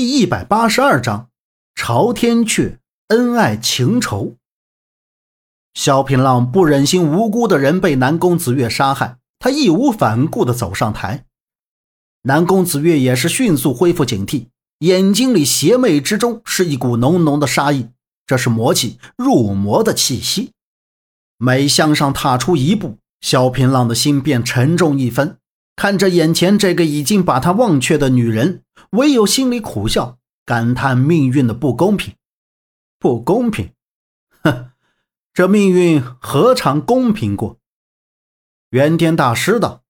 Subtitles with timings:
[0.00, 1.28] 第一百八十二章，
[1.74, 4.38] 朝天阙恩爱情仇。
[5.74, 11.26] 萧平浪不忍心无辜的人被南宫子月杀害，他义无反顾的走上台。
[12.22, 14.46] 南宫子月也是迅速恢复警惕，
[14.78, 17.90] 眼睛里邪魅之中是一股浓浓的杀意，
[18.26, 20.52] 这是魔气入魔的气息。
[21.36, 25.36] 每向上踏出一步，萧平浪的心便沉重一分。
[25.80, 32.12] 看着眼前这个已经把他忘却的女人，唯有心里苦笑，感叹命运的不公平。
[32.98, 33.72] 不公平，
[34.42, 34.72] 哼，
[35.32, 37.56] 这命运何尝公平过？
[38.68, 39.80] 元天大师道：“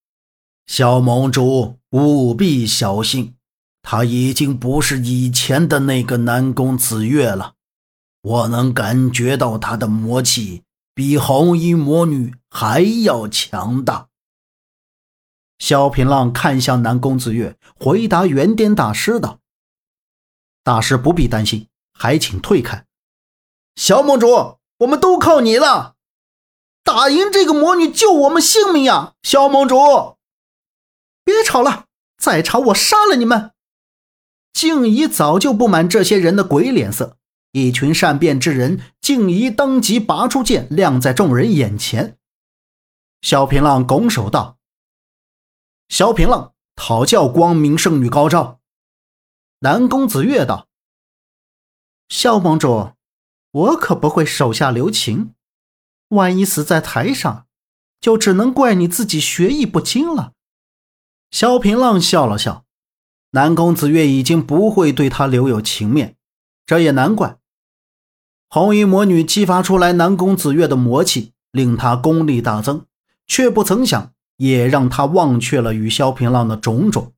[0.64, 3.34] 小盟主务必小心，
[3.83, 7.55] 他已经不是以前的那个南宫子月了。
[8.22, 10.62] 我能感觉到他的魔气
[10.95, 14.06] 比红衣魔女还要强大。”
[15.60, 19.38] 萧平浪看向南宫子月，回答元颠大师道
[20.64, 22.86] ：“大师不必担心，还请退开。
[23.77, 25.97] 萧盟主，我们都靠你了，
[26.83, 29.12] 打赢这个魔女，救我们性命呀！
[29.22, 30.16] 萧盟主，
[31.22, 31.84] 别吵了，
[32.16, 33.53] 再吵我杀了你们！”
[34.55, 37.19] 静怡早就不满这些人的鬼脸色，
[37.53, 38.81] 一群善变之人。
[39.03, 42.16] 静怡当即拔出剑，亮在众人眼前。
[43.20, 44.56] 萧平浪拱手道。
[45.91, 48.60] 萧平浪讨教光明圣女高招。
[49.58, 50.69] 南宫子月道
[52.08, 52.92] ：“萧盟主，
[53.50, 55.34] 我可不会手下留情。
[56.08, 57.47] 万一死在台上，
[58.00, 60.32] 就只能怪你自己学艺不精了。”
[61.32, 62.64] 萧平浪笑了笑。
[63.32, 66.16] 南宫子月已经不会对他留有情面，
[66.66, 67.38] 这也难怪。
[68.48, 72.86] 红衣魔女激发出来南宫子月的魔气，令他功力大增，
[73.27, 74.14] 却不曾想。
[74.41, 77.12] 也让他忘却了与萧平浪的种种。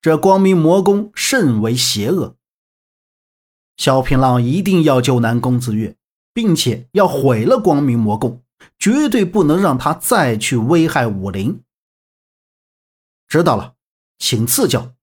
[0.00, 2.36] 这光明魔宫甚为邪恶。
[3.76, 5.96] 萧平浪一定要救南宫子月，
[6.32, 8.42] 并且要毁了光明魔宫，
[8.78, 11.62] 绝对不能让他再去危害武林。
[13.28, 13.74] 知道了，
[14.18, 14.94] 请赐教。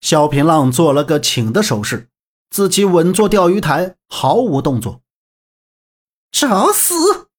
[0.00, 2.08] 萧平浪做了个请的手势，
[2.50, 5.00] 自己稳坐钓鱼台，毫无动作。
[6.32, 7.30] 找死！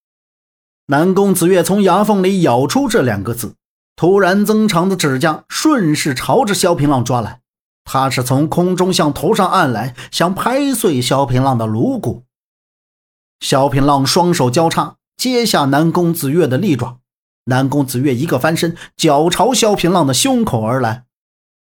[0.93, 3.55] 南宫子月从牙缝里咬出这两个字，
[3.95, 7.41] 突然增长的指甲顺势朝着萧平浪抓来。
[7.83, 12.25] 他是从空中向头上按来，想拍碎萧平浪的颅骨。
[13.39, 16.99] 萧平浪双手交叉接下南宫子月的利爪，
[17.45, 21.05] 南宫子月一个翻身，脚朝萧平浪的胸口而来。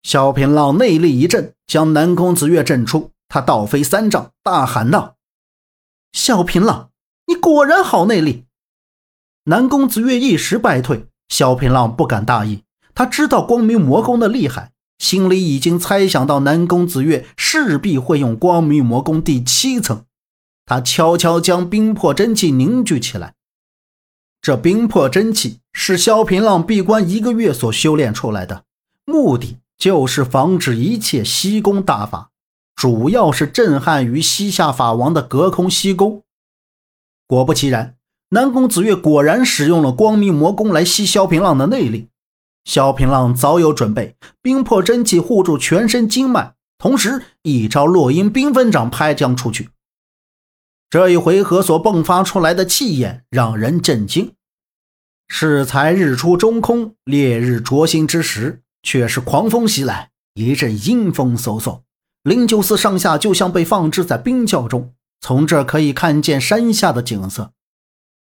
[0.01, 5.17] 萧平浪内力一震，将南宫子月震出，他倒飞三丈，大喊道
[6.11, 6.89] ：“萧平浪，
[7.27, 8.45] 你果然好内力！”
[9.45, 12.63] 南宫子月一时败退，萧平浪不敢大意。
[12.93, 20.05] 他知道光明魔宫的厉害，心里已经猜想到南宫子月势必会用光明魔宫第七层。
[20.65, 23.33] 他悄悄将冰魄真气凝聚起来。
[24.41, 28.65] 这冰魄真气是萧平浪闭关一个月所修炼出来的，
[29.05, 32.29] 目的就是防止一切吸功大法，
[32.75, 36.21] 主要是震撼于西夏法王的隔空吸功。
[37.25, 37.95] 果不其然。
[38.33, 42.07] 南宫子月果然使用了光明魔功来吸萧平浪的内力，
[42.63, 49.67] 萧平浪早有准备，冰魄真气护住全身经脉，同时一招落英缤纷掌拍将出去。
[50.89, 54.31] 这一回合所迸发出来的气焰让人震惊。
[55.27, 61.81] 适才日出中空，烈日灼心之时，却是狂风袭来，一阵阴风嗖嗖，
[62.23, 64.93] 灵鹫寺上下就像被放置在冰窖中。
[65.19, 67.51] 从这可以看见山下的景色。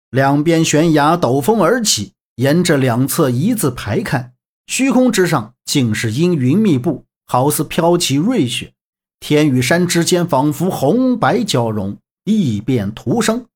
[0.10, 4.34] 两边悬崖陡峰而起，沿着两侧一字排开，
[4.66, 8.74] 虚空之上竟是阴云密布，好似飘起瑞雪。
[9.20, 13.48] 天与山之间仿佛红白交融，异变徒生。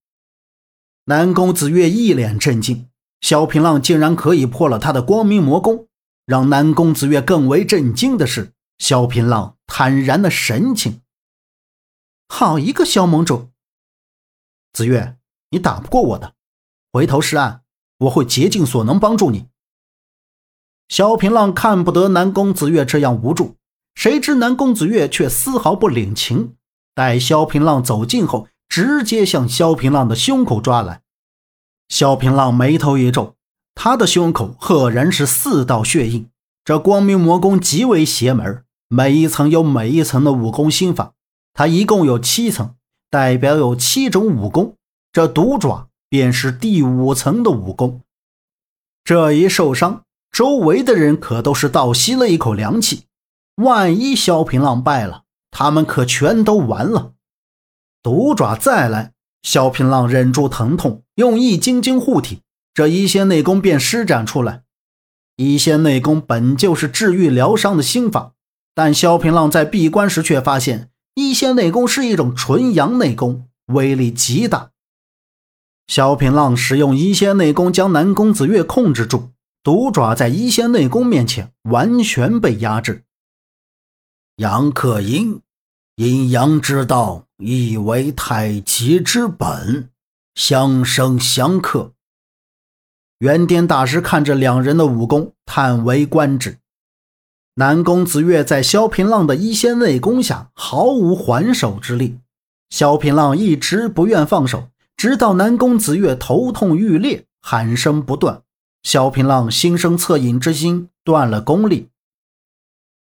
[1.06, 2.88] 南宫子月一脸震惊，
[3.22, 5.88] 萧平浪竟然可以破了他的光明魔功。
[6.26, 11.02] 让南宫子月更为震惊的是，萧平浪坦然的神情。
[12.28, 13.50] 好一个萧盟主，
[14.74, 15.18] 子月，
[15.50, 16.34] 你打不过我的。
[16.94, 17.62] 回头是岸，
[18.00, 19.46] 我会竭尽所能帮助你。
[20.90, 23.56] 萧平浪看不得南宫子月这样无助，
[23.96, 26.56] 谁知南宫子月却丝毫不领情。
[26.94, 31.02] 待萧平浪走近后，直接向萧平浪的胸口抓来。
[31.88, 33.36] 萧平浪眉头一皱，
[33.74, 36.28] 他的胸口赫然是四道血印。
[36.66, 41.14] 这光明魔功极为邪门，每一层有每一层的武功心法，
[41.54, 42.76] 他一共有七层，
[43.10, 44.76] 代表有七种武功。
[45.14, 45.88] 这毒爪。
[46.12, 48.02] 便是第五层的武功，
[49.06, 53.06] 这一受伤，周围的人可都是倒吸了一口凉气。
[53.56, 57.14] 万一萧平浪败了，他们可全都完了。
[58.04, 62.42] 毒爪再来，萧平浪忍住疼痛，用易筋经护体，
[62.74, 64.64] 这一仙内功便施展出来。
[65.38, 68.34] 一仙内功本就是治愈疗伤的心法，
[68.76, 74.72] 但萧平浪在闭关时却发现，一仙内功是一种纯阳内功，威力极大。
[75.88, 79.30] 萧平浪使用一仙内功将南宫子月控制住，
[79.62, 83.04] 毒爪在一仙内功面前完全被压制。
[84.38, 85.42] 阳克阴，
[85.96, 89.90] 阴阳之道亦为太极之本，
[90.34, 91.92] 相生相克。
[93.20, 96.58] 元颠大师看着两人的武功，叹为观止。
[97.56, 102.18] 南宫子月在萧平浪的一仙内功下毫无还手之力，
[102.70, 104.70] 萧平浪一直不愿放手，
[105.02, 108.44] 直到南宫子月头痛欲裂，喊声不断，
[108.84, 111.90] 萧平浪心生恻隐之心，断了功力。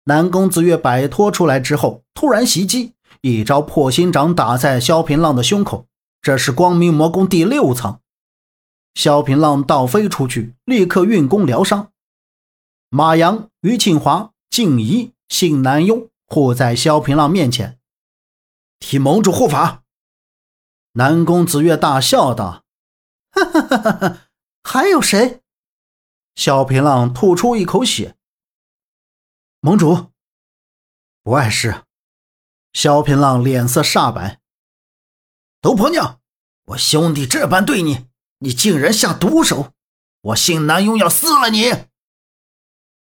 [0.06, 5.88] 南宫子月摆脱出来之后，突然袭击，一招破心掌打在萧平浪的胸口，
[6.22, 8.00] 这是光明魔功第六层。
[8.96, 11.92] 萧平浪倒飞出去，立刻运功疗伤。
[12.90, 17.78] 马阳、于庆华、静怡、信南庸护在萧平浪面前，
[18.80, 19.84] 替盟主护法。
[21.00, 22.66] 南宫子月大笑道
[23.32, 24.28] ：“哈哈哈哈哈！
[24.64, 25.42] 还有谁？”
[26.36, 28.18] 萧平浪吐出一口血。
[29.62, 30.12] 盟主
[31.24, 31.86] 不碍事。
[32.74, 34.42] 萧平浪脸色煞白。
[35.62, 36.20] 毒婆娘，
[36.66, 38.10] 我兄弟这般对你。
[38.40, 39.74] 你竟然下毒手！
[40.20, 41.88] 我信南庸要撕了你！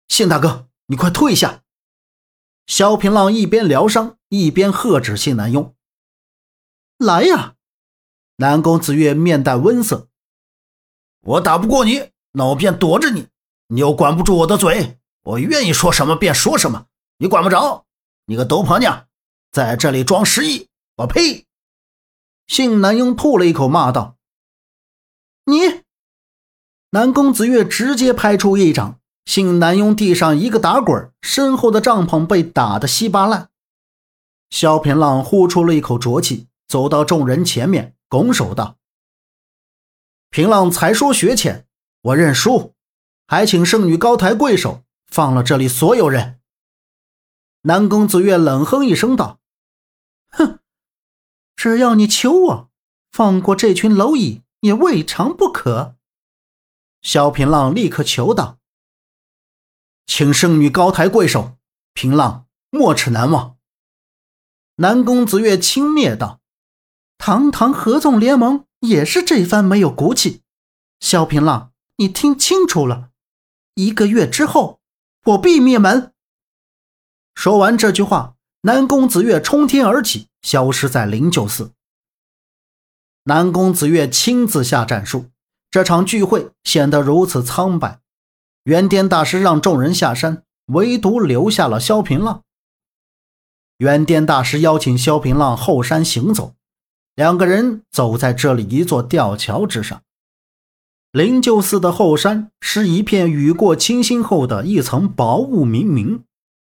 [0.08, 1.62] 信大哥，你快退下！
[2.66, 5.76] 萧平浪一边疗伤，一边喝止信南庸
[6.98, 7.53] ：“来呀！”
[8.44, 10.10] 南宫子月面带温色
[11.24, 13.30] ：“我打不过你，那我便躲着你。
[13.68, 16.88] 你又管不住我的嘴，我愿意说什么便说什么，
[17.20, 17.86] 你管不着。
[18.26, 19.08] 你个毒婆娘，
[19.50, 20.68] 在这里装失忆！
[20.98, 21.46] 我呸！”
[22.46, 24.18] 信南庸吐了一口，骂道。
[25.46, 25.84] 你，
[26.90, 33.52] 南宫子月直接拍出一掌，信南庸地上一个打滚，身后的帐篷被打得稀巴烂。
[34.50, 38.78] 萧平浪呼出了一口浊气，走到众人前面，拱手道
[40.30, 41.66] ：“平浪才疏学浅，
[42.02, 42.76] 我认输，
[43.26, 46.40] 还请圣女高抬贵手，放了这里所有人。”
[47.66, 49.40] 南宫子月冷哼一声道
[50.30, 50.60] ：“哼，
[51.56, 52.70] 只要你求我
[53.12, 55.98] 放过这群蝼蚁。”也未尝不可。
[57.02, 58.60] 萧平浪立刻求道
[60.08, 61.58] ：“请圣女高抬贵手，
[61.94, 63.58] 平浪没齿难忘。”
[64.78, 66.40] 南宫子月轻蔑道
[67.26, 70.42] ：“堂堂合纵联盟也是这番没有骨气。”
[71.00, 73.12] 萧平浪，你听清楚了，
[73.76, 74.82] 一个月之后
[75.28, 76.12] 我必灭门。
[77.34, 81.72] 说完这句话，南宫子月冲天而起，消失在灵鹫寺。
[83.24, 85.28] 南宫子月亲自下战术，
[85.72, 88.02] 这场聚会显得如此苍白。
[88.66, 92.44] 元颠大师让众人下山，唯独留下了萧平浪。
[93.78, 96.54] 元颠大师邀请萧平浪后山行走，
[97.16, 100.02] 两个人走在这里一座吊桥之上。
[101.12, 106.22] 灵鹫寺的后山是一片雨过清新后的一层薄雾冥冥，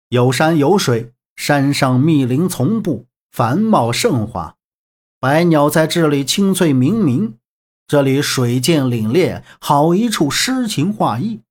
[0.08, 4.56] 有山有水，山上密林丛布，繁茂盛华。
[5.20, 7.36] 百鸟在这里清脆鸣鸣，
[7.86, 11.42] 这里水涧凛冽，好一处诗情画意。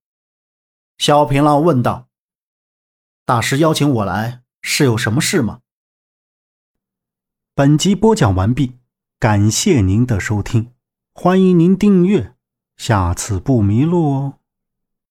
[0.98, 2.08] 萧平浪问道
[3.26, 5.60] ：“大师邀请我来，是有什么事吗？”
[7.54, 8.77] 本集播讲完毕，
[9.20, 10.74] 感谢您的收听，
[11.12, 12.36] 欢迎您订阅，
[12.76, 14.37] 下次不迷路哦。